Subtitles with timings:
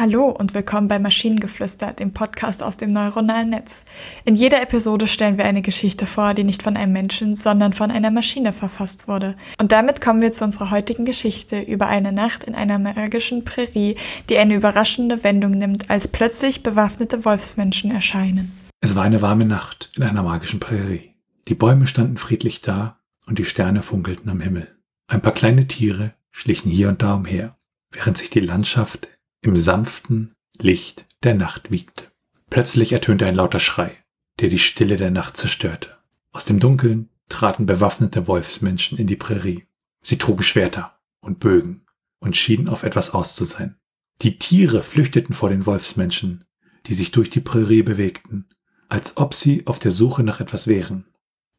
[0.00, 3.84] Hallo und willkommen bei Maschinengeflüster, dem Podcast aus dem neuronalen Netz.
[4.24, 7.90] In jeder Episode stellen wir eine Geschichte vor, die nicht von einem Menschen, sondern von
[7.90, 9.36] einer Maschine verfasst wurde.
[9.60, 13.96] Und damit kommen wir zu unserer heutigen Geschichte über eine Nacht in einer magischen Prärie,
[14.30, 18.58] die eine überraschende Wendung nimmt, als plötzlich bewaffnete Wolfsmenschen erscheinen.
[18.80, 21.12] Es war eine warme Nacht in einer magischen Prärie.
[21.46, 24.66] Die Bäume standen friedlich da und die Sterne funkelten am Himmel.
[25.08, 27.58] Ein paar kleine Tiere schlichen hier und da umher,
[27.92, 29.06] während sich die Landschaft
[29.42, 32.04] im sanften Licht der Nacht wiegte.
[32.50, 33.96] Plötzlich ertönte ein lauter Schrei,
[34.38, 35.96] der die Stille der Nacht zerstörte.
[36.32, 39.66] Aus dem Dunkeln traten bewaffnete Wolfsmenschen in die Prärie.
[40.02, 41.86] Sie trugen Schwerter und Bögen
[42.18, 43.76] und schienen auf etwas aus zu sein.
[44.22, 46.44] Die Tiere flüchteten vor den Wolfsmenschen,
[46.86, 48.48] die sich durch die Prärie bewegten,
[48.88, 51.06] als ob sie auf der Suche nach etwas wären.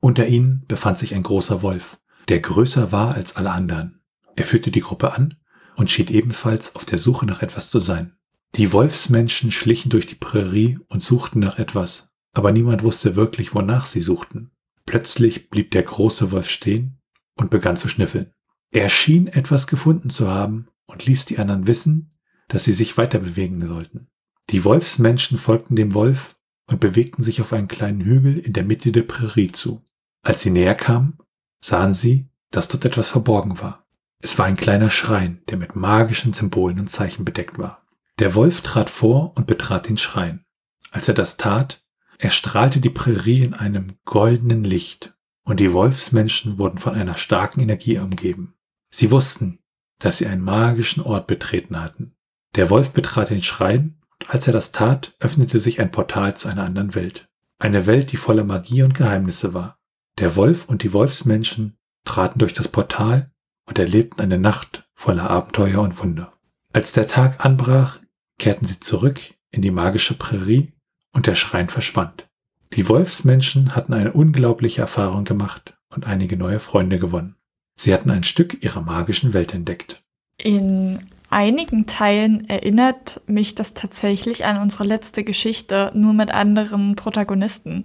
[0.00, 4.00] Unter ihnen befand sich ein großer Wolf, der größer war als alle anderen.
[4.36, 5.36] Er führte die Gruppe an
[5.76, 8.16] und schien ebenfalls auf der Suche nach etwas zu sein.
[8.56, 13.86] Die Wolfsmenschen schlichen durch die Prärie und suchten nach etwas, aber niemand wusste wirklich, wonach
[13.86, 14.50] sie suchten.
[14.86, 16.98] Plötzlich blieb der große Wolf stehen
[17.36, 18.32] und begann zu schnüffeln.
[18.72, 23.20] Er schien etwas gefunden zu haben und ließ die anderen wissen, dass sie sich weiter
[23.20, 24.08] bewegen sollten.
[24.50, 28.90] Die Wolfsmenschen folgten dem Wolf und bewegten sich auf einen kleinen Hügel in der Mitte
[28.92, 29.84] der Prärie zu.
[30.22, 31.18] Als sie näher kamen,
[31.62, 33.79] sahen sie, dass dort etwas verborgen war.
[34.20, 37.86] Es war ein kleiner Schrein, der mit magischen Symbolen und Zeichen bedeckt war.
[38.18, 40.44] Der Wolf trat vor und betrat den Schrein.
[40.90, 41.84] Als er das tat,
[42.18, 47.98] erstrahlte die Prärie in einem goldenen Licht, und die Wolfsmenschen wurden von einer starken Energie
[47.98, 48.54] umgeben.
[48.90, 49.60] Sie wussten,
[49.98, 52.14] dass sie einen magischen Ort betreten hatten.
[52.56, 56.48] Der Wolf betrat den Schrein, und als er das tat, öffnete sich ein Portal zu
[56.48, 57.28] einer anderen Welt.
[57.58, 59.78] Eine Welt, die voller Magie und Geheimnisse war.
[60.18, 63.30] Der Wolf und die Wolfsmenschen traten durch das Portal
[63.70, 66.32] und erlebten eine Nacht voller Abenteuer und Wunder.
[66.72, 68.00] Als der Tag anbrach,
[68.36, 69.20] kehrten sie zurück
[69.52, 70.72] in die magische Prärie
[71.12, 72.28] und der Schrein verschwand.
[72.72, 77.36] Die Wolfsmenschen hatten eine unglaubliche Erfahrung gemacht und einige neue Freunde gewonnen.
[77.76, 80.02] Sie hatten ein Stück ihrer magischen Welt entdeckt.
[80.36, 80.98] In
[81.28, 87.84] einigen Teilen erinnert mich das tatsächlich an unsere letzte Geschichte, nur mit anderen Protagonisten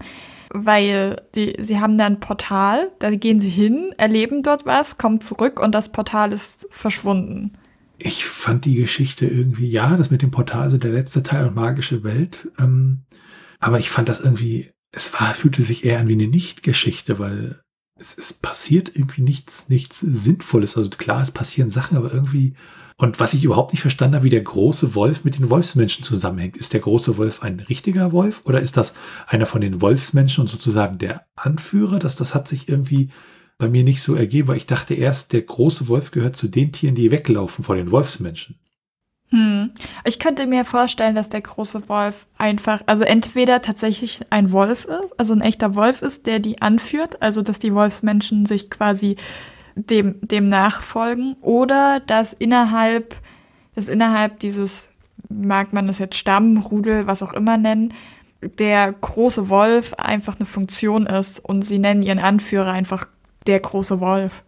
[0.55, 5.21] weil die, sie haben da ein Portal, da gehen sie hin, erleben dort was, kommen
[5.21, 7.53] zurück und das Portal ist verschwunden.
[7.97, 11.55] Ich fand die Geschichte irgendwie, ja, das mit dem Portal, also der letzte Teil und
[11.55, 13.03] magische Welt, ähm,
[13.59, 17.61] aber ich fand das irgendwie, es war, fühlte sich eher an wie eine Nicht-Geschichte, weil
[17.97, 20.78] es, es passiert irgendwie nichts, nichts Sinnvolles.
[20.78, 22.56] Also klar, es passieren Sachen, aber irgendwie
[22.97, 26.56] und was ich überhaupt nicht verstanden habe, wie der große Wolf mit den Wolfsmenschen zusammenhängt.
[26.56, 28.94] Ist der große Wolf ein richtiger Wolf oder ist das
[29.28, 32.00] einer von den Wolfsmenschen und sozusagen der Anführer?
[32.00, 33.09] Das, das hat sich irgendwie
[33.57, 36.72] bei mir nicht so ergeben, weil ich dachte erst, der große Wolf gehört zu den
[36.72, 38.56] Tieren, die weglaufen vor den Wolfsmenschen.
[39.35, 39.72] Hm.
[40.06, 45.09] Ich könnte mir vorstellen, dass der große Wolf einfach, also entweder tatsächlich ein Wolf ist,
[45.18, 49.18] also ein echter Wolf ist, der die anführt, also dass die Wolfsmenschen sich quasi
[49.75, 53.18] dem, dem nachfolgen oder dass innerhalb,
[53.75, 54.88] dass innerhalb dieses,
[55.28, 57.94] mag man das jetzt Stamm, Rudel, was auch immer nennen,
[58.57, 63.06] der große Wolf einfach eine Funktion ist und sie nennen ihren Anführer einfach
[63.47, 64.44] der große Wolf.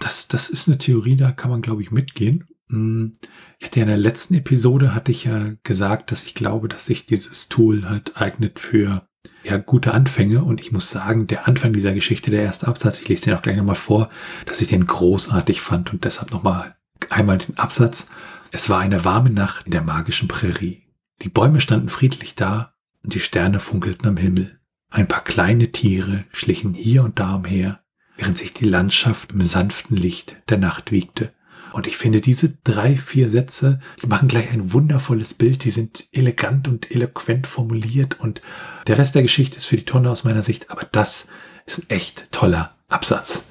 [0.00, 2.46] Das, das ist eine Theorie, da kann man, glaube ich, mitgehen.
[2.72, 3.12] Hm,
[3.58, 6.86] ich hatte ja in der letzten Episode, hatte ich ja gesagt, dass ich glaube, dass
[6.86, 9.06] sich dieses Tool halt eignet für
[9.44, 13.08] ja, gute Anfänge und ich muss sagen, der Anfang dieser Geschichte, der erste Absatz, ich
[13.08, 14.08] lese den auch gleich nochmal vor,
[14.46, 16.76] dass ich den großartig fand und deshalb nochmal
[17.10, 18.06] einmal den Absatz.
[18.52, 20.82] Es war eine warme Nacht in der magischen Prärie.
[21.22, 24.60] Die Bäume standen friedlich da und die Sterne funkelten am Himmel.
[24.90, 27.80] Ein paar kleine Tiere schlichen hier und da umher,
[28.16, 31.32] während sich die Landschaft im sanften Licht der Nacht wiegte.
[31.72, 36.08] Und ich finde, diese drei, vier Sätze, die machen gleich ein wundervolles Bild, die sind
[36.12, 38.20] elegant und eloquent formuliert.
[38.20, 38.42] Und
[38.86, 41.28] der Rest der Geschichte ist für die Tonne aus meiner Sicht, aber das
[41.66, 43.44] ist ein echt toller Absatz.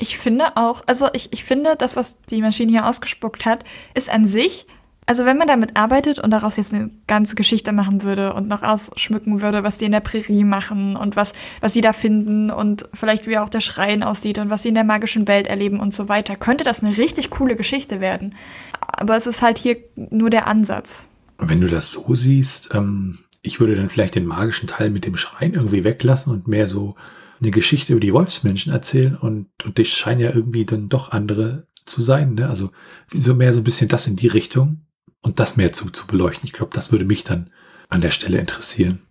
[0.00, 3.64] Ich finde auch, also ich, ich finde, das, was die Maschine hier ausgespuckt hat,
[3.94, 4.66] ist an sich
[5.08, 8.62] also wenn man damit arbeitet und daraus jetzt eine ganze Geschichte machen würde und noch
[8.62, 11.32] ausschmücken würde, was die in der Prärie machen und was,
[11.62, 14.74] was sie da finden und vielleicht wie auch der Schrein aussieht und was sie in
[14.74, 18.34] der magischen Welt erleben und so weiter, könnte das eine richtig coole Geschichte werden.
[18.80, 21.06] Aber es ist halt hier nur der Ansatz.
[21.38, 25.16] Wenn du das so siehst, ähm, ich würde dann vielleicht den magischen Teil mit dem
[25.16, 26.96] Schrein irgendwie weglassen und mehr so
[27.40, 31.66] eine Geschichte über die Wolfsmenschen erzählen und, und das scheinen ja irgendwie dann doch andere
[31.86, 32.46] zu sein, ne?
[32.50, 32.72] Also
[33.10, 34.82] so mehr so ein bisschen das in die Richtung
[35.22, 36.46] und das mehr zu, zu beleuchten.
[36.46, 37.50] Ich glaube, das würde mich dann
[37.88, 39.02] an der Stelle interessieren.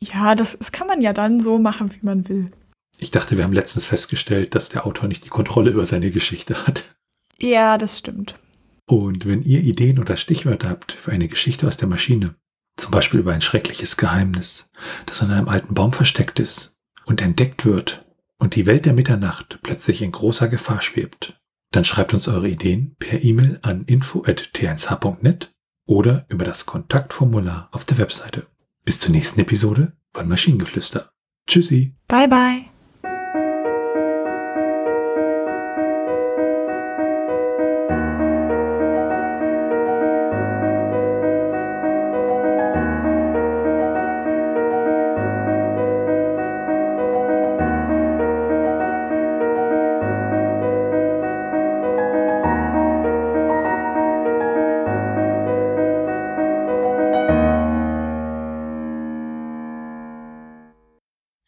[0.00, 2.50] Ja, das, das kann man ja dann so machen, wie man will.
[2.98, 6.66] Ich dachte, wir haben letztens festgestellt, dass der Autor nicht die Kontrolle über seine Geschichte
[6.66, 6.84] hat.
[7.38, 8.36] Ja, das stimmt.
[8.86, 12.34] Und wenn ihr Ideen oder Stichwörter habt für eine Geschichte aus der Maschine,
[12.76, 14.68] zum Beispiel über ein schreckliches Geheimnis,
[15.06, 18.04] das in einem alten Baum versteckt ist und entdeckt wird
[18.38, 21.40] und die Welt der Mitternacht plötzlich in großer Gefahr schwebt,
[21.72, 25.52] dann schreibt uns eure Ideen per E-Mail an info.t1h.net
[25.86, 28.46] oder über das Kontaktformular auf der Webseite.
[28.84, 31.10] Bis zur nächsten Episode von Maschinengeflüster.
[31.46, 31.94] Tschüssi.
[32.08, 32.71] Bye bye.